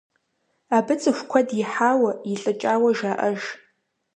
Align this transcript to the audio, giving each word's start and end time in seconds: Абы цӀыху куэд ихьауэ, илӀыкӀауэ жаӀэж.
Абы 0.77 0.93
цӀыху 1.01 1.27
куэд 1.29 1.49
ихьауэ, 1.61 2.11
илӀыкӀауэ 2.33 2.89
жаӀэж. 2.97 3.41